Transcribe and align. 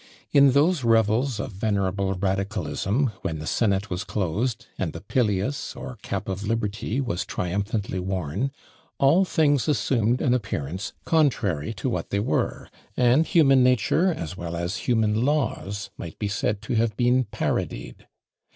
In 0.31 0.53
those 0.53 0.83
revels 0.83 1.39
of 1.39 1.51
venerable 1.51 2.15
radicalism, 2.15 3.11
when 3.21 3.37
the 3.37 3.45
senate 3.45 3.91
was 3.91 4.03
closed, 4.03 4.65
and 4.75 4.93
the 4.93 5.01
Pileus, 5.01 5.75
or 5.75 5.99
cap 6.01 6.27
of 6.27 6.41
liberty, 6.41 6.99
was 6.99 7.23
triumphantly 7.23 7.99
worn, 7.99 8.49
all 8.97 9.25
things 9.25 9.67
assumed 9.67 10.19
an 10.19 10.33
appearance 10.33 10.93
contrary 11.05 11.71
to 11.75 11.87
what 11.87 12.09
they 12.09 12.19
were; 12.19 12.67
and 12.97 13.27
human 13.27 13.61
nature, 13.63 14.11
as 14.11 14.35
well 14.35 14.55
as 14.55 14.77
human 14.87 15.23
laws, 15.23 15.91
might 15.99 16.17
be 16.17 16.27
said 16.27 16.63
to 16.63 16.73
have 16.73 16.97
been 16.97 17.25
parodied. 17.25 18.07